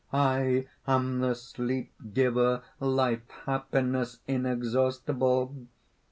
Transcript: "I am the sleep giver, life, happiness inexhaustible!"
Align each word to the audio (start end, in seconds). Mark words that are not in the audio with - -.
"I 0.11 0.65
am 0.87 1.19
the 1.19 1.35
sleep 1.35 1.93
giver, 2.11 2.63
life, 2.79 3.29
happiness 3.45 4.17
inexhaustible!" 4.27 5.67